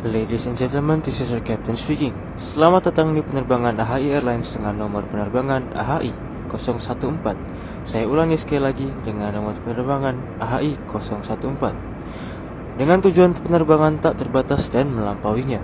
[0.00, 2.16] Ladies and gentlemen, this is your captain speaking.
[2.56, 6.08] Selamat datang di penerbangan AHI Airlines dengan nomor penerbangan AHI
[6.48, 7.84] 014.
[7.84, 12.80] Saya ulangi sekali lagi dengan nomor penerbangan AHI 014.
[12.80, 15.60] Dengan tujuan penerbangan tak terbatas dan melampauinya.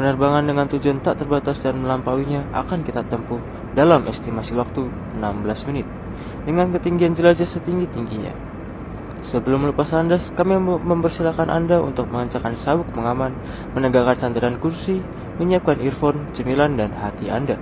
[0.00, 3.44] Penerbangan dengan tujuan tak terbatas dan melampauinya akan kita tempuh
[3.76, 4.88] dalam estimasi waktu
[5.20, 5.84] 16 menit
[6.48, 8.32] dengan ketinggian jelajah setinggi-tingginya.
[9.28, 13.36] Sebelum melepas landas, kami mempersilahkan Anda untuk mengencangkan sabuk pengaman,
[13.76, 15.04] menegakkan sandaran kursi,
[15.36, 17.60] menyiapkan earphone, cemilan, dan hati Anda.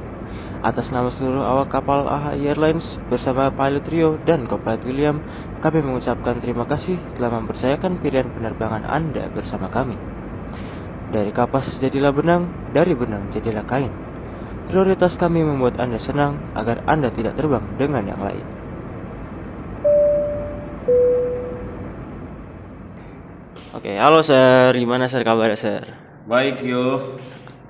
[0.63, 5.19] Atas nama seluruh awak kapal AHI Airlines bersama pilot Rio dan co-pilot William,
[5.59, 9.99] kami mengucapkan terima kasih telah mempercayakan pilihan penerbangan Anda bersama kami.
[11.11, 13.91] Dari kapas jadilah benang, dari benang jadilah kain.
[14.67, 18.56] Prioritas kami membuat Anda senang agar Anda tidak terbang dengan yang lain.
[23.77, 24.73] Oke, halo Sir.
[24.73, 25.85] Gimana Sir kabar Sir?
[26.25, 27.13] Baik yo.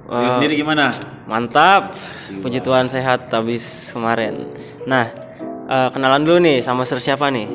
[0.07, 0.95] Yo sendiri gimana?
[1.27, 1.99] Mantap.
[2.39, 4.47] Puji Tuhan sehat habis kemarin.
[4.87, 5.11] Nah,
[5.67, 7.51] eh, kenalan dulu nih sama Sir siapa nih?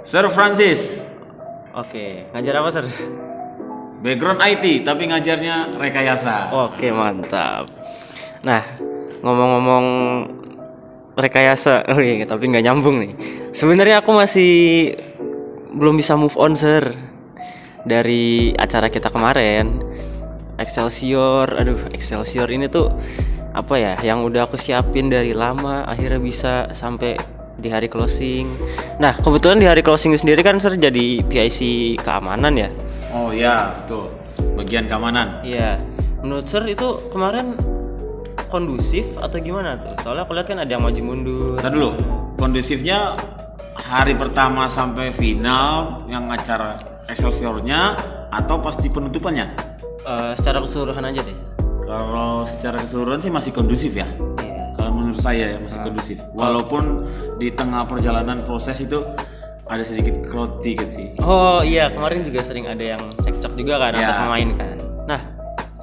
[0.00, 0.96] Sir Francis,
[1.76, 2.86] Oke, ngajar apa Sir?
[4.00, 6.56] background IT tapi ngajarnya rekayasa.
[6.56, 7.68] Oke, mantap.
[8.40, 8.64] Nah,
[9.20, 9.86] ngomong-ngomong
[11.20, 13.12] rekayasa, iya, tapi nggak nyambung nih.
[13.52, 14.52] Sebenarnya aku masih
[15.76, 17.12] belum bisa move on, Sir.
[17.84, 19.80] Dari acara kita kemarin,
[20.56, 22.88] Excelsior, aduh, Excelsior ini tuh
[23.52, 23.94] apa ya?
[24.00, 27.20] Yang udah aku siapin dari lama, akhirnya bisa sampai
[27.60, 28.56] di hari closing.
[28.98, 31.60] Nah, kebetulan di hari closing sendiri kan, Sir, jadi PIC
[32.02, 32.68] keamanan ya.
[33.14, 34.10] Oh ya, tuh.
[34.56, 35.44] Bagian keamanan.
[35.44, 35.78] Iya,
[36.24, 37.54] menurut Sir itu kemarin
[38.48, 39.94] kondusif atau gimana tuh?
[40.02, 41.58] Soalnya aku lihat kan ada yang maju mundur.
[41.58, 41.90] Ntar dulu.
[42.38, 43.18] Kondusifnya
[43.74, 47.80] hari pertama sampai final yang acara Excelsiornya
[48.30, 49.46] atau pas di penutupannya?
[50.04, 51.36] Eh, secara keseluruhan aja deh.
[51.84, 54.08] Kalau secara keseluruhan sih masih kondusif ya.
[54.40, 54.72] Iya.
[54.76, 56.16] Kalau menurut saya ya masih kondusif.
[56.32, 57.04] Walaupun
[57.36, 59.04] di tengah perjalanan proses itu
[59.64, 61.16] ada sedikit crowd dikit sih.
[61.20, 64.00] Oh iya, kemarin juga sering ada yang cekcok juga kan Iya.
[64.04, 64.76] antar pemain kan.
[65.08, 65.20] Nah,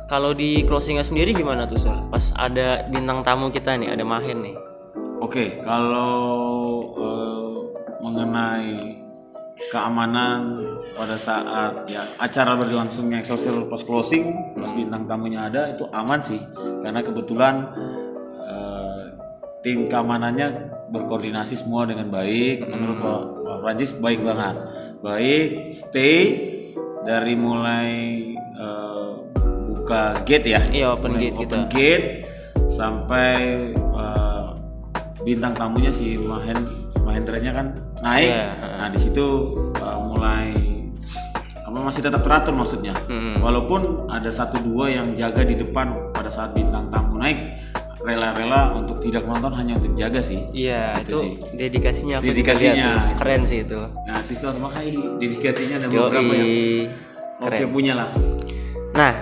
[0.05, 1.93] kalau di closingnya sendiri gimana tuh Sir?
[2.09, 4.55] Pas ada bintang tamu kita nih, ada Mahen nih.
[5.21, 6.13] Oke, kalau
[6.97, 7.53] eh,
[8.01, 9.01] mengenai
[9.69, 10.61] keamanan
[11.01, 16.37] pada saat ya acara berlangsungnya Excelsior pas closing, pas bintang tamunya ada itu aman sih,
[16.85, 17.73] karena kebetulan
[18.37, 19.01] eh,
[19.65, 22.69] tim keamanannya berkoordinasi semua dengan baik.
[22.69, 24.55] Menurut Pak, Pak Prancis baik banget,
[25.01, 26.21] baik, stay
[27.01, 27.89] dari mulai
[28.37, 29.11] eh,
[29.73, 31.73] buka gate ya, Iya, open Mulai gate open kita.
[31.73, 32.05] gate
[32.69, 33.37] sampai
[33.73, 34.47] eh,
[35.25, 36.61] bintang tamunya si Mahen
[37.01, 37.67] Mahendranya kan
[38.05, 38.29] naik.
[38.29, 39.25] Iya, Nah di situ
[39.81, 40.53] eh, mulai
[41.81, 42.93] masih tetap teratur maksudnya.
[43.09, 43.41] Mm.
[43.41, 47.59] Walaupun ada satu dua yang jaga di depan pada saat bintang tamu naik
[48.01, 50.41] rela-rela untuk tidak menonton hanya untuk jaga sih.
[50.49, 51.31] Iya, Itu itu, sih.
[51.53, 53.17] dedikasinya aku Dedikasinya, lihat.
[53.21, 53.77] Keren sih itu.
[54.09, 55.97] Nah siswa sama kayak dedikasinya ada Yoi.
[56.01, 56.49] beberapa yang
[57.37, 57.69] oke Keren.
[57.69, 58.09] punya lah.
[58.97, 59.13] Nah,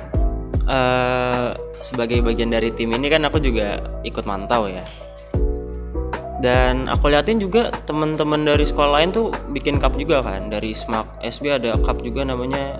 [0.63, 1.49] eh
[1.79, 4.83] sebagai bagian dari tim ini kan aku juga ikut mantau ya.
[6.39, 10.47] Dan aku liatin juga teman-teman dari sekolah lain tuh bikin cup juga kan.
[10.47, 12.79] Dari Smak SB ada cup juga namanya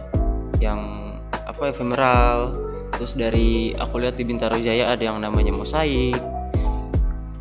[0.64, 2.56] yang apa ephemeral.
[2.96, 6.16] Terus dari aku lihat di Bintaro Jaya ada yang namanya mosaik.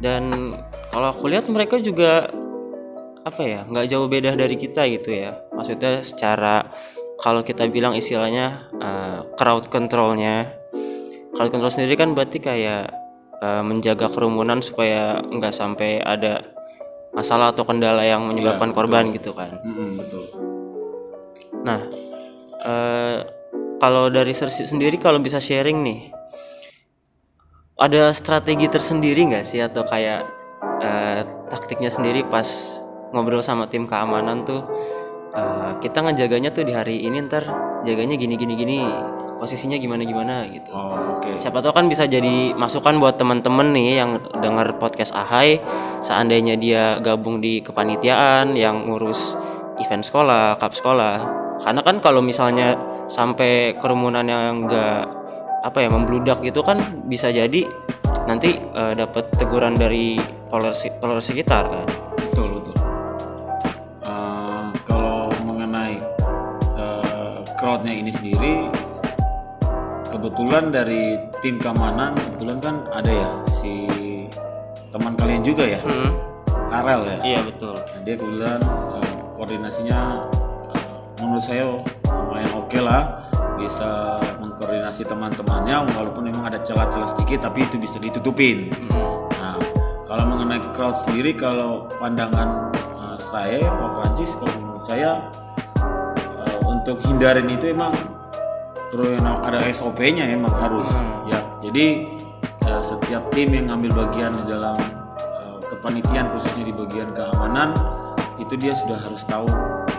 [0.03, 0.55] Dan
[0.91, 2.27] kalau aku lihat mereka juga
[3.29, 6.73] apa ya nggak jauh beda dari kita gitu ya maksudnya secara
[7.21, 10.49] kalau kita bilang istilahnya uh, crowd controlnya
[11.37, 12.89] crowd control sendiri kan berarti kayak
[13.43, 16.45] uh, menjaga kerumunan supaya nggak sampai ada
[17.13, 19.59] masalah atau kendala yang menyebabkan korban gitu kan.
[19.65, 20.25] Mm-mm, betul.
[21.59, 21.83] nah
[22.63, 23.19] eh,
[23.83, 26.01] kalau dari Sersi sendiri kalau bisa sharing nih
[27.79, 29.59] ada strategi tersendiri nggak sih?
[29.63, 30.27] Atau kayak
[30.83, 31.21] eh,
[31.51, 32.47] taktiknya sendiri pas
[33.11, 34.63] ngobrol sama tim keamanan tuh
[35.35, 37.47] eh, kita ngejaganya tuh di hari ini ntar
[37.83, 38.79] jaganya gini gini gini
[39.39, 41.39] posisinya gimana gimana gitu Oh oke.
[41.39, 45.63] siapa tahu kan bisa jadi masukan buat teman-teman nih yang dengar podcast Ahai
[46.03, 49.39] seandainya dia gabung di kepanitiaan yang ngurus
[49.79, 51.17] event sekolah, cup sekolah.
[51.63, 52.75] Karena kan kalau misalnya
[53.07, 55.07] sampai kerumunan yang enggak
[55.63, 57.63] apa ya membludak gitu kan bisa jadi
[58.27, 60.19] nanti eh, dapat teguran dari
[60.51, 61.87] followers followers sekitar kan.
[62.19, 62.75] Betul betul.
[64.03, 65.99] Eh, kalau mengenai
[66.75, 68.71] eh, crowdnya ini sendiri,
[70.09, 73.89] kebetulan dari tim keamanan kebetulan kan ada ya si
[74.89, 76.13] teman kalian juga ya, Hmm,
[76.73, 77.19] Karel ya.
[77.23, 77.77] iya betul.
[77.77, 78.61] Nah, dia kebetulan
[78.97, 79.99] eh, koordinasinya
[80.73, 81.65] eh, menurut saya
[82.09, 83.03] lumayan oke lah
[83.61, 88.73] bisa mengkoordinasi teman-temannya walaupun memang ada celah-celah sedikit tapi itu bisa ditutupin.
[89.37, 89.61] Nah,
[90.09, 95.11] kalau mengenai crowd sendiri kalau pandangan uh, saya Pak Francis kalau menurut saya
[95.83, 97.93] uh, untuk hindarin itu emang
[98.89, 100.89] perlu yang ada SOP-nya emang harus
[101.29, 101.41] ya.
[101.61, 102.09] Jadi
[102.65, 104.77] uh, setiap tim yang ngambil bagian di dalam
[105.21, 107.77] uh, kepanitiaan khususnya di bagian keamanan
[108.39, 109.51] itu dia sudah harus tahu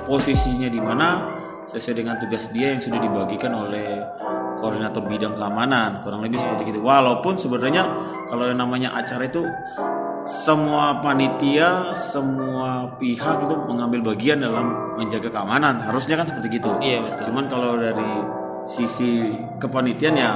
[0.07, 1.37] posisinya di mana
[1.69, 4.01] sesuai dengan tugas dia yang sudah dibagikan oleh
[4.57, 7.85] koordinator bidang keamanan kurang lebih seperti itu walaupun sebenarnya
[8.27, 9.45] kalau yang namanya acara itu
[10.25, 16.99] semua panitia semua pihak itu mengambil bagian dalam menjaga keamanan harusnya kan seperti itu Iya,
[17.01, 17.23] betul.
[17.31, 18.11] cuman kalau dari
[18.69, 20.33] sisi kepanitiaan ya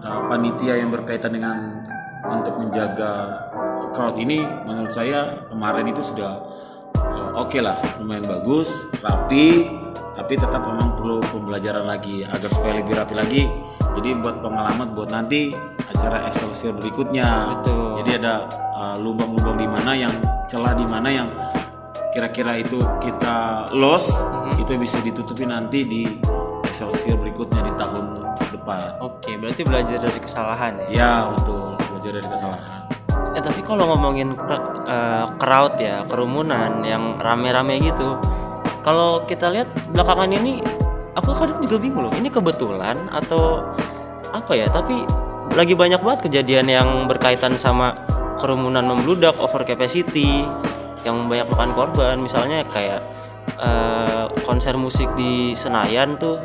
[0.00, 1.84] uh, panitia yang berkaitan dengan
[2.24, 3.44] untuk menjaga
[3.92, 6.40] crowd ini menurut saya kemarin itu sudah
[6.96, 8.72] uh, oke lah lumayan bagus
[9.04, 9.68] rapi
[10.14, 13.42] tapi tetap memang perlu pembelajaran lagi agar supaya lebih rapi lagi.
[13.94, 15.50] Jadi buat pengalaman buat nanti
[15.90, 17.58] acara Excelsior berikutnya.
[17.60, 17.82] Betul.
[18.02, 18.34] jadi ada
[18.74, 20.14] uh, lubang-lubang di mana yang
[20.46, 21.28] celah di mana yang
[22.14, 24.06] kira-kira itu kita loss
[24.54, 26.02] itu bisa ditutupi nanti di
[26.74, 30.86] Excelsior berikutnya di tahun depan Oke, berarti belajar dari kesalahan ya.
[30.90, 32.84] ya betul belajar dari kesalahan
[33.34, 34.34] Eh tapi kalau ngomongin
[34.86, 38.14] eh, crowd ya, kerumunan yang rame-rame gitu.
[38.86, 40.62] Kalau kita lihat belakangan ini
[41.18, 42.14] aku kadang juga bingung loh.
[42.14, 43.74] Ini kebetulan atau
[44.30, 44.70] apa ya?
[44.70, 45.02] Tapi
[45.58, 47.98] lagi banyak banget kejadian yang berkaitan sama
[48.38, 50.46] kerumunan membludak, over capacity
[51.02, 52.22] yang banyak makan korban.
[52.22, 53.02] Misalnya kayak
[53.64, 56.36] eh, konser musik di Senayan tuh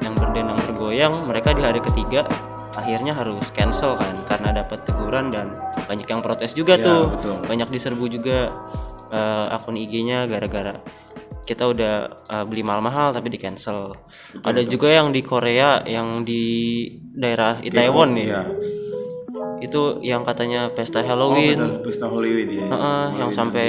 [0.00, 2.24] yang berdendang bergoyang, mereka di hari ketiga
[2.72, 5.52] akhirnya harus cancel kan karena dapat teguran dan
[5.84, 7.02] banyak yang protes juga Ya, tuh.
[7.12, 7.36] betul.
[7.44, 8.48] banyak diserbu juga
[9.08, 10.80] eh, akun IG-nya gara-gara
[11.42, 13.92] kita udah eh, beli mahal-mahal tapi di cancel.
[14.40, 16.42] Ada juga yang di Korea yang di
[17.12, 18.26] daerah Itaewon nih.
[18.26, 18.42] ya
[19.60, 21.54] itu yang katanya pesta oh Halloween.
[21.54, 23.66] betul pesta Hollywood ya Heeh, yang Di sampai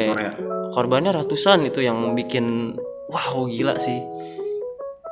[0.71, 2.73] korbannya ratusan itu yang bikin
[3.13, 4.01] wow gila sih.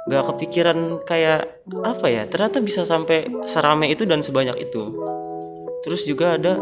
[0.10, 4.90] Gak kepikiran kayak apa ya ternyata bisa sampai serame itu dan sebanyak itu.
[5.86, 6.58] Terus juga ada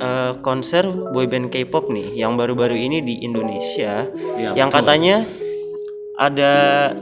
[0.00, 4.08] eh, konser boyband K-pop nih yang baru-baru ini di Indonesia.
[4.40, 4.78] Iya, yang betul.
[4.80, 5.16] katanya
[6.18, 6.52] ada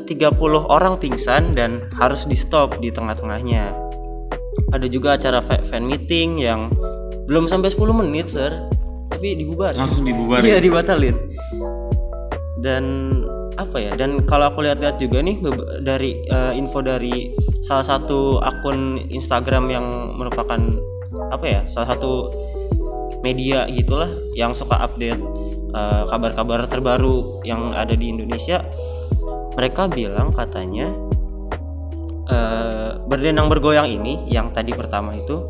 [0.04, 0.36] 30
[0.68, 3.72] orang pingsan dan harus di stop di tengah-tengahnya.
[4.76, 6.68] Ada juga acara fa- fan meeting yang
[7.24, 8.52] belum sampai 10 menit sir.
[9.08, 9.80] Tapi dibubarin.
[9.80, 10.44] Langsung dibubarin.
[10.44, 11.16] Iya dibatalin.
[12.60, 12.84] Dan
[13.56, 13.92] apa ya?
[13.96, 15.40] Dan kalau aku lihat-lihat juga nih
[15.80, 17.32] dari eh, info dari
[17.64, 19.86] salah satu akun Instagram yang
[20.16, 20.60] merupakan
[21.32, 21.60] apa ya?
[21.66, 22.30] Salah satu
[23.24, 25.18] media gitulah yang suka update
[25.72, 28.60] eh, kabar-kabar terbaru yang ada di Indonesia.
[29.56, 30.92] Mereka bilang katanya
[32.28, 35.48] eh, berdendang bergoyang ini yang tadi pertama itu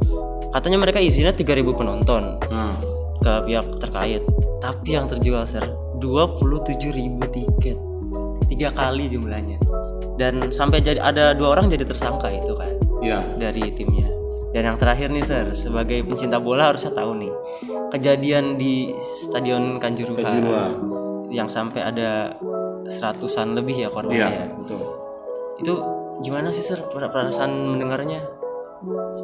[0.55, 2.79] katanya mereka izinnya 3000 penonton Nah,
[3.21, 4.23] ke pihak terkait
[4.61, 5.65] tapi yang terjual ser
[6.01, 6.97] 27.000
[7.33, 7.77] tiket
[8.47, 9.59] tiga kali jumlahnya
[10.17, 12.71] dan sampai jadi ada dua orang jadi tersangka itu kan
[13.05, 14.09] ya dari timnya
[14.57, 17.33] dan yang terakhir nih ser sebagai pencinta bola harusnya tahu nih
[17.93, 20.73] kejadian di stadion Kanjuruhan Kanjuruhan.
[21.29, 22.33] yang sampai ada
[22.89, 24.47] seratusan lebih ya korbannya iya ya.
[24.57, 24.81] betul
[25.61, 25.73] itu
[26.25, 28.25] gimana sih per- perasaan mendengarnya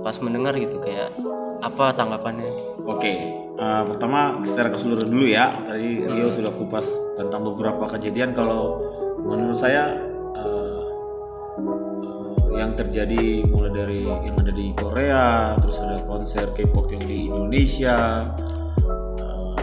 [0.04, 1.14] pas mendengar gitu kayak
[1.62, 3.14] apa tanggapannya Oke,
[3.54, 5.54] eh, pertama secara keseluruhan dulu ya.
[5.62, 8.34] Tadi Rio sudah kupas tentang beberapa kejadian.
[8.34, 8.82] Kalau
[9.22, 9.94] menurut saya
[10.36, 10.80] eh,
[11.58, 17.18] eh, yang terjadi mulai dari yang ada di Korea, terus ada konser K-pop yang di
[17.30, 18.28] Indonesia,
[19.18, 19.54] eh,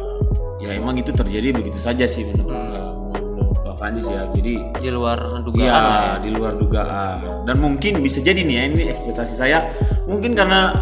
[0.63, 4.25] ya emang itu terjadi begitu saja sih menurut, eh, menurut Pak Francis ya.
[4.33, 6.23] Jadi di luar dugaan lah ya.
[6.23, 7.45] di luar dugaan.
[7.45, 9.69] Dan mungkin bisa jadi nih ya, ini ekspektasi saya,
[10.09, 10.73] mungkin karena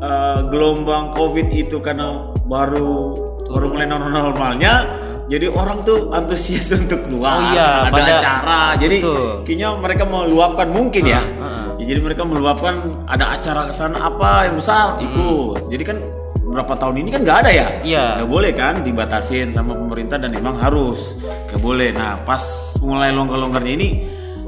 [0.00, 4.86] eh, gelombang COVID itu karena baru baru mulai normal normalnya,
[5.30, 8.60] jadi orang tuh antusias untuk keluar, Oh iya, ada pada- acara.
[8.76, 9.46] Jadi Betul.
[9.46, 11.22] kayaknya mereka meluapkan mungkin ya.
[11.22, 11.58] heeh.
[11.78, 12.74] Ya, jadi mereka meluapkan
[13.06, 15.70] ada acara ke sana apa yang besar ikut.
[15.70, 15.96] Jadi kan
[16.42, 17.66] berapa tahun ini kan nggak ada ya?
[17.80, 18.04] Iya.
[18.18, 21.14] Nggak boleh kan dibatasin sama pemerintah dan emang harus
[21.46, 21.88] nggak boleh.
[21.90, 22.42] Nah pas
[22.78, 23.88] mulai longgar-longgarnya ini,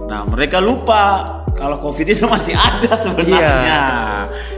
[0.02, 1.02] nah mereka lupa
[1.52, 3.80] kalau covid itu masih ada sebenarnya,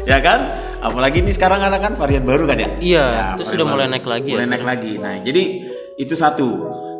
[0.02, 0.40] ya kan?
[0.81, 2.69] Apalagi ini sekarang ada kan varian baru kan ya?
[2.76, 3.95] Iya, Ya, itu sudah mulai baru.
[3.97, 4.69] naik lagi ya, Mulai naik sekarang.
[4.69, 4.93] lagi.
[4.99, 5.43] Nah jadi
[5.97, 6.51] itu satu.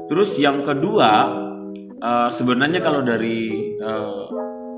[0.07, 1.11] Terus yang kedua
[1.99, 4.23] eh, sebenarnya kalau dari eh,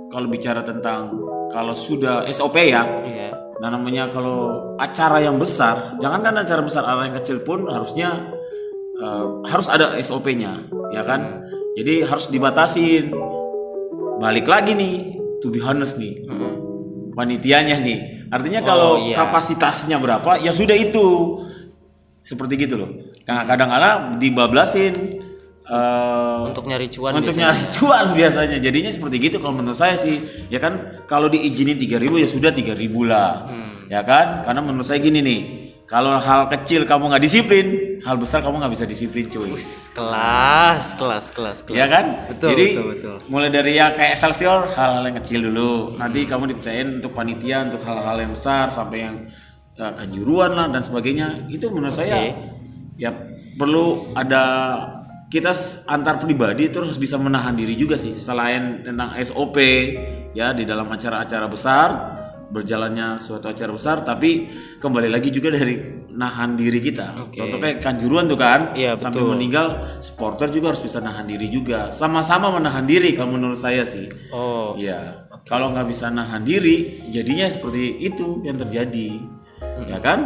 [0.08, 1.12] kalau bicara tentang
[1.50, 3.30] kalau sudah SOP ya, Iya.
[3.56, 8.28] Nah namanya kalau acara yang besar, jangankan acara besar, acara yang kecil pun harusnya
[8.96, 11.42] eh, harus ada SOP-nya, ya kan?
[11.76, 13.12] Jadi harus dibatasin.
[14.16, 16.52] Balik lagi nih to be honest nih Heeh.
[17.12, 17.98] panitianya nih
[18.32, 19.16] artinya Oh, kalau iya.
[19.20, 21.38] kapasitasnya berapa ya sudah itu
[22.26, 22.90] seperti gitu loh.
[23.22, 25.22] Nah kadang-kala dibablasin
[25.62, 27.54] eh, Untuk nyari cuan untuk biasanya.
[27.54, 28.58] nyari cuan biasanya.
[28.58, 30.18] Jadinya seperti gitu kalau menurut saya sih.
[30.50, 33.46] Ya kan kalau diizinin 3000 ya sudah 3000 lah.
[33.46, 33.86] Hmm.
[33.86, 34.42] ya kan?
[34.42, 35.40] Karena menurut saya gini nih.
[35.86, 37.66] Kalau hal kecil kamu nggak disiplin
[38.02, 39.54] hal besar kamu nggak bisa disiplin cuy.
[39.94, 41.78] Kelas, kelas, kelas, kelas.
[41.78, 42.26] ya kan?
[42.26, 43.16] Betul, jadi betul, betul.
[43.30, 45.94] mulai dari ya kayak Excelsior hal-hal yang kecil dulu.
[45.94, 49.45] Nanti kamu dipercayain untuk panitia untuk hal-hal yang besar sampai yang ya,
[49.76, 51.46] kanjuruan lah dan sebagainya.
[51.52, 52.32] Itu menurut saya
[52.96, 53.12] ya
[53.56, 54.42] perlu ada
[55.28, 55.52] kita
[55.90, 58.16] antar pribadi itu harus bisa menahan diri juga sih.
[58.16, 59.56] Selain tentang SOP
[60.32, 61.88] ya di dalam acara-acara besar
[62.46, 64.46] berjalannya suatu acara besar tapi
[64.78, 65.82] kembali lagi juga dari
[66.14, 67.26] nahan diri kita.
[67.26, 67.42] Oke.
[67.42, 69.32] contoh kayak kanjuruan tuh kan Iya, sampai betul.
[69.34, 69.66] meninggal
[70.00, 71.90] supporter juga harus bisa nahan diri juga.
[71.90, 74.06] Sama-sama menahan diri kalau menurut saya sih.
[74.30, 75.26] Oh, Iya.
[75.46, 79.20] Kalau nggak bisa nahan diri, jadinya seperti itu yang terjadi,
[79.84, 80.18] ya kan?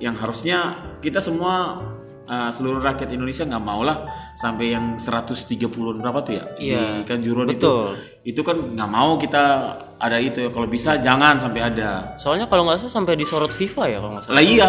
[0.00, 0.58] Yang harusnya
[0.98, 1.80] kita semua
[2.24, 5.60] uh, seluruh rakyat Indonesia nggak mau lah sampai yang 130
[6.00, 7.96] berapa tuh ya Iya, di Kanjuruhan betul.
[8.24, 8.36] itu.
[8.36, 9.44] Itu kan nggak mau kita
[9.96, 10.48] ada itu ya.
[10.48, 12.16] Kalau bisa jangan sampai ada.
[12.16, 14.36] soalnya kalau nggak salah sampai disorot FIFA ya kalau nggak salah.
[14.36, 14.68] Lah iya.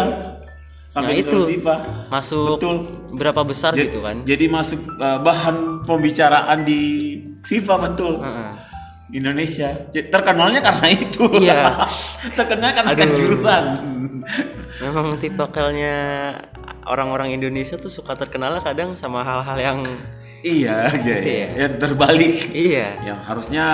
[0.92, 1.38] Sampai Nah, itu.
[1.56, 1.74] FIFA.
[2.12, 2.76] Masuk Betul.
[3.16, 4.20] berapa besar gitu kan?
[4.28, 6.80] Jadi masuk uh, bahan pembicaraan di
[7.40, 8.20] FIFA betul.
[8.20, 8.52] Heeh.
[9.12, 11.84] Indonesia terkenalnya karena itu Iya.
[12.38, 13.00] terkenal karena Aduh.
[13.00, 13.64] kanjuruhan
[14.82, 15.94] Memang tipikalnya
[16.88, 19.78] orang-orang Indonesia tuh suka terkenal kadang sama hal-hal yang
[20.42, 21.46] iya iya, Gitu iya.
[21.46, 21.48] ya.
[21.68, 22.88] yang terbalik iya.
[23.04, 23.66] yang harusnya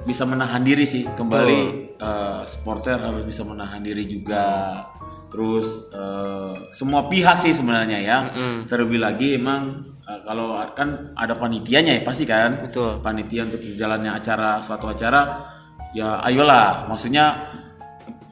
[0.00, 1.60] bisa menahan diri sih kembali
[2.00, 4.80] eh, supporter harus bisa menahan diri juga
[5.28, 8.18] terus eh, semua pihak sih sebenarnya ya
[8.64, 9.84] terlebih lagi emang
[10.24, 12.66] kalau kan ada panitianya ya pasti kan?
[12.66, 12.98] Betul.
[13.04, 15.46] panitia untuk jalannya acara suatu acara
[15.94, 16.88] ya ayolah.
[16.90, 17.50] Maksudnya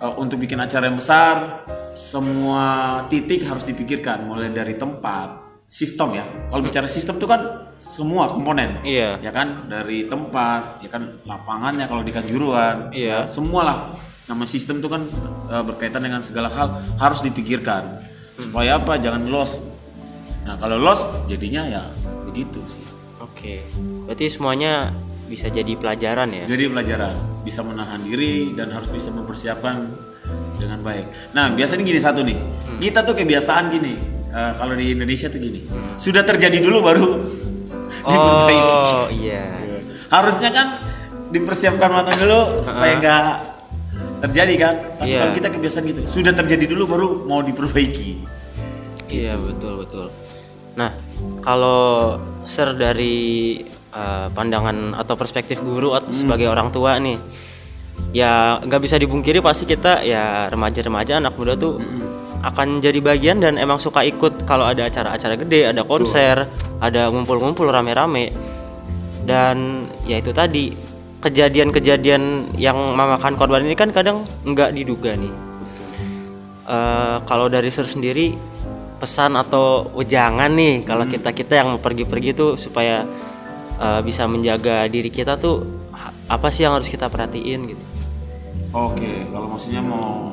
[0.00, 2.64] eh, untuk bikin acara yang besar semua
[3.11, 4.26] titik harus dipikirkan.
[4.26, 6.25] Mulai dari tempat sistem ya.
[6.49, 8.82] Kalau bicara sistem itu kan semua komponen.
[8.82, 9.20] Iya.
[9.20, 9.68] ya kan?
[9.68, 11.23] Dari tempat ya kan?
[11.28, 12.90] Lapangannya kalau di kanjuruan.
[12.90, 13.26] Iya.
[13.26, 13.78] ya, semua lah
[14.28, 15.02] nama sistem itu kan
[15.52, 18.02] eh, berkaitan dengan segala hal harus dipikirkan.
[18.38, 18.97] Supaya apa?
[18.97, 19.77] Jangan loss
[20.49, 21.83] nah kalau loss jadinya ya
[22.25, 22.81] begitu sih
[23.19, 23.62] Oke.
[24.02, 24.90] Berarti semuanya
[25.26, 26.47] bisa jadi pelajaran ya?
[26.47, 29.90] Jadi pelajaran bisa menahan diri dan harus bisa mempersiapkan
[30.57, 31.07] dengan baik.
[31.35, 32.35] Nah biasanya gini satu nih,
[32.78, 33.95] kita tuh kebiasaan gini.
[34.28, 37.09] eh, kalau di Indonesia tuh gini, sudah terjadi dulu baru
[38.11, 38.75] diperbaiki.
[38.75, 39.45] Oh iya.
[40.09, 40.67] Harusnya kan
[41.28, 43.23] dipersiapkan matang dulu supaya nggak
[44.21, 44.75] terjadi kan.
[44.99, 45.19] Tapi Iya.
[45.21, 48.11] kalau kita kebiasaan gitu, sudah terjadi dulu baru mau diperbaiki.
[49.07, 50.07] Iya betul betul.
[50.78, 50.94] Nah
[51.42, 52.14] kalau
[52.47, 53.58] ser dari
[53.90, 57.18] uh, pandangan atau perspektif guru atau sebagai orang tua nih,
[58.14, 61.82] ya nggak bisa dibungkiri pasti kita ya remaja-remaja anak muda tuh
[62.38, 66.47] akan jadi bagian dan emang suka ikut kalau ada acara-acara gede, ada konser,
[66.78, 68.30] ada ngumpul-ngumpul rame-rame.
[69.26, 70.73] Dan ya itu tadi
[71.18, 75.35] kejadian-kejadian yang memakan korban ini kan kadang nggak diduga nih.
[76.68, 78.38] Eh, kalau dari Sir sendiri
[78.99, 83.07] pesan atau wejangan nih kalau kita kita yang mau pergi-pergi tuh supaya
[83.78, 85.62] eh, bisa menjaga diri kita tuh
[86.28, 87.85] apa sih yang harus kita perhatiin gitu?
[88.69, 90.28] Oke, kalau maksudnya mau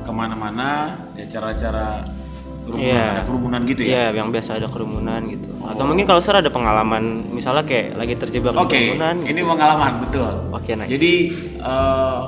[0.00, 2.06] ke mana-mana, di acara-acara
[2.62, 3.02] kerumunan, Iya.
[3.18, 3.90] ada kerumunan gitu ya.
[3.90, 5.50] Iya, yang biasa ada kerumunan gitu.
[5.66, 9.14] Atau mungkin kalau Sir ada pengalaman misalnya kayak lagi terjebak di Oke, kerumunan.
[9.18, 9.30] gitu.
[9.34, 10.32] ini pengalaman betul.
[10.54, 10.90] Oke, nice.
[10.94, 11.12] Jadi
[11.58, 12.20] eh,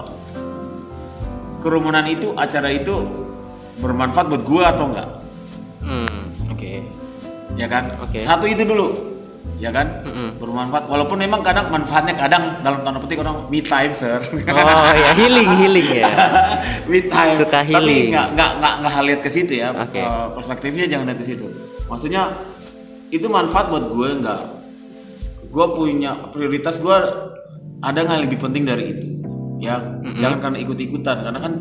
[1.62, 2.94] kerumunan itu, acara itu
[3.78, 5.08] bermanfaat buat gua atau enggak?
[5.82, 6.72] Hmm, oke.
[7.58, 7.92] Ya kan?
[8.00, 8.18] Oke.
[8.22, 8.96] Satu itu dulu,
[9.60, 10.02] ya kan?
[10.06, 10.40] Mm-mm.
[10.40, 10.88] Bermanfaat.
[10.88, 14.22] Walaupun memang kadang manfaatnya kadang dalam tanda petik orang me time, sir.
[14.48, 16.08] Oh ya healing healing ya.
[16.90, 17.36] me time.
[17.36, 18.16] Suka Tapi healing.
[18.16, 19.74] nggak nggak nggak nggak lihat ke situ ya.
[19.76, 20.00] Oke.
[20.00, 21.46] Eh, perspektifnya jangan lihat ke situ.
[21.90, 22.22] Maksudnya
[23.12, 24.40] itu manfaat buat gue nggak.
[25.52, 26.96] Gue punya prioritas gue
[27.84, 29.06] ada nggak yang lebih penting dari itu.
[29.62, 29.78] Ya,
[30.18, 31.52] jangan karena ikut-ikutan karena kan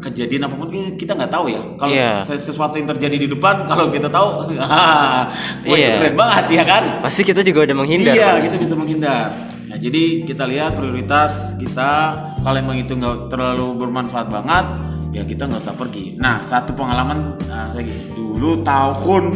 [0.00, 1.62] kejadian apa pun kita nggak tahu ya.
[1.76, 2.24] Kalau Iya.
[2.24, 4.28] ses- sesuatu yang terjadi di depan, kalau kita tahu,
[4.58, 5.28] wah
[5.62, 6.00] itu Iya.
[6.00, 6.82] keren banget ya kan?
[7.04, 8.16] Pasti kita juga udah menghindar.
[8.16, 9.30] Iya, kita bisa menghindar.
[9.70, 12.16] Nah, jadi kita lihat prioritas kita.
[12.42, 14.66] Kalau emang itu nggak terlalu bermanfaat banget,
[15.14, 16.18] ya kita nggak usah pergi.
[16.18, 18.10] Nah, satu pengalaman nah, saya gini.
[18.16, 19.30] Dulu tahun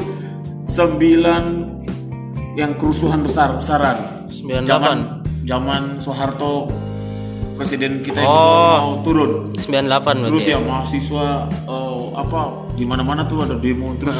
[0.67, 4.27] 9 yang kerusuhan besar-besaran.
[4.27, 4.67] 98.
[4.67, 4.99] Zaman
[5.45, 6.73] zaman Soeharto
[7.55, 8.77] presiden kita yang Oh.
[8.79, 9.31] mau turun.
[9.55, 10.53] 98 Terus berarti.
[10.53, 12.41] ya mahasiswa eh, apa
[12.75, 14.19] di mana-mana tuh ada demo terus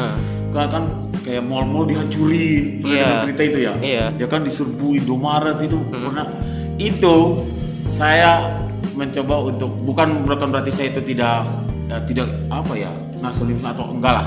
[0.55, 0.85] kan, kan
[1.21, 2.79] kayak mall-mall dihancurin.
[2.81, 3.09] Pernah Iya.
[3.25, 3.73] cerita itu ya?
[3.81, 4.05] Iya.
[4.15, 6.27] Ya kan diserbu Indomaret itu pernah
[6.77, 7.17] itu
[7.85, 8.61] saya
[8.93, 11.43] mencoba untuk bukan bukan berarti saya itu tidak
[11.87, 14.27] ya, tidak apa ya nasolim atau enggak lah.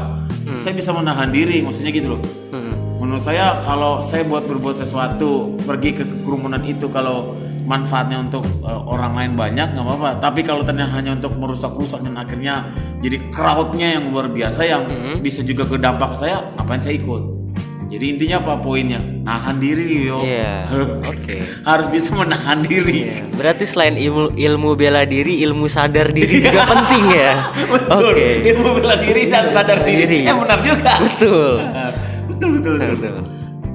[0.58, 2.22] Saya bisa menahan diri, maksudnya gitu loh.
[2.50, 2.72] Hmm.
[2.98, 7.36] Menurut saya kalau saya buat berbuat sesuatu pergi ke kerumunan itu kalau
[7.68, 10.10] manfaatnya untuk uh, orang lain banyak nggak apa-apa.
[10.24, 12.72] Tapi kalau ternyata hanya untuk merusak-rusak dan akhirnya
[13.04, 14.84] jadi crowdnya yang luar biasa yang
[15.20, 15.76] bisa juga ke
[16.16, 17.38] saya, ngapain saya ikut?
[17.88, 19.00] Jadi intinya apa poinnya?
[19.00, 20.20] Nahan diri yo.
[20.20, 20.68] Iya.
[21.12, 21.40] Oke.
[21.64, 23.08] Harus bisa menahan diri.
[23.32, 27.34] Berarti selain ilmu ilmu bela diri, ilmu sadar diri juga penting ya.
[27.72, 28.12] Betul.
[28.12, 28.30] Oke.
[28.44, 30.04] Ilmu bela diri dan sadar diri.
[30.04, 30.20] Diri.
[30.28, 30.94] Eh benar juga.
[31.00, 31.56] Betul.
[32.30, 32.92] betul betul betul.
[32.92, 33.16] Betul.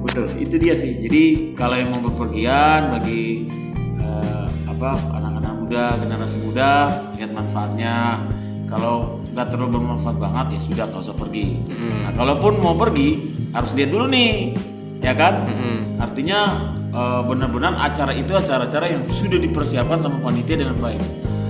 [0.03, 0.25] Betul.
[0.37, 0.93] Itu dia sih.
[1.01, 1.23] Jadi
[1.57, 3.49] kalau yang mau berpergian bagi
[4.83, 6.71] apa anak-anak muda, generasi muda
[7.15, 8.19] lihat manfaatnya.
[8.67, 11.61] Kalau nggak terlalu bermanfaat banget ya sudah nggak usah pergi.
[12.03, 14.51] Nah, kalaupun mau pergi harus lihat dulu nih,
[14.99, 15.47] ya kan?
[15.47, 16.03] Mm-mm.
[16.03, 16.39] Artinya
[16.91, 20.99] eh, benar-benar acara itu acara-acara yang sudah dipersiapkan sama panitia dengan baik.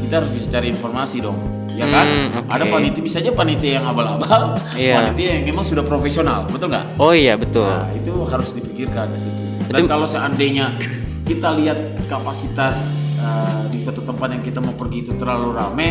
[0.06, 1.40] Kita harus bisa cari informasi dong,
[1.74, 2.06] ya kan?
[2.06, 2.50] Hmm, oke.
[2.54, 4.94] Ada panitia bisa aja panitia yang abal-abal, Iya.
[5.00, 6.86] panitia yang memang sudah profesional, betul nggak?
[7.02, 7.66] Oh iya betul.
[7.66, 9.42] Nah, itu harus dipikirkan di situ.
[9.72, 10.76] Dan kalau seandainya
[11.24, 12.84] kita lihat kapasitas
[13.24, 15.90] uh, di suatu tempat yang kita mau pergi itu terlalu rame,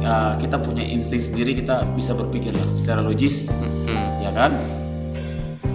[0.00, 4.24] ya kita punya insting sendiri, kita bisa berpikir ya secara logis, Mm-mm.
[4.24, 4.56] ya kan?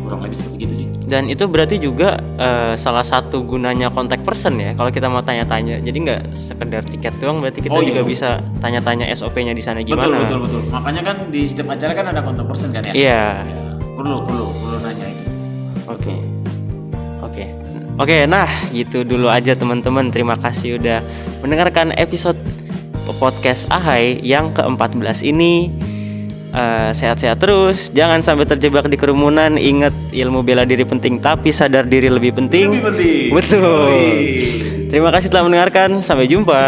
[0.04, 0.88] Kurang lebih seperti itu sih.
[1.04, 4.76] Dan itu berarti juga eh, salah satu gunanya contact person ya.
[4.76, 8.08] Kalau kita mau tanya-tanya, jadi nggak sekedar tiket doang, berarti kita Oh, juga iya.
[8.08, 10.28] bisa tanya-tanya SOP-nya di sana Betul gimana.
[10.28, 10.62] betul betul.
[10.68, 12.92] Makanya kan di setiap acara kan ada kontak person kan ya?
[12.92, 13.24] Iya.
[13.48, 13.64] Ya,
[13.96, 15.24] perlu perlu perlu nanya itu.
[15.88, 16.12] Oke.
[16.12, 16.33] Oke.
[17.94, 20.10] Oke, nah gitu dulu aja teman-teman.
[20.10, 21.06] Terima kasih udah
[21.46, 22.38] mendengarkan episode
[23.22, 25.70] podcast Ahai yang ke-14 ini.
[26.54, 29.58] Eh, sehat-sehat terus, jangan sampai terjebak di kerumunan.
[29.58, 32.78] Ingat ilmu bela diri penting, tapi sadar diri lebih penting.
[32.78, 33.30] Lebih penting.
[33.34, 33.94] Betul.
[34.90, 36.06] Terima kasih telah mendengarkan.
[36.06, 36.62] Sampai jumpa.